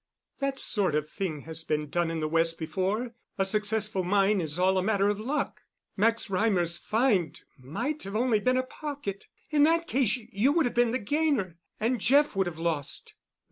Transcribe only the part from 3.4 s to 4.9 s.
successful mine is all a